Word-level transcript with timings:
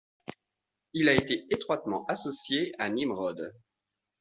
Il 0.93 1.09
a 1.09 1.13
été 1.13 1.45
étroitement 1.53 2.07
associé 2.07 2.73
à 2.81 2.89
Nimrod. 2.89 3.53